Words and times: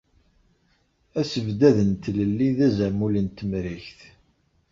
Asebdad 1.19 1.77
n 1.89 1.91
Tlelli 2.03 2.49
d 2.57 2.59
azamul 2.67 3.13
n 3.25 3.27
Temrikt. 3.37 3.99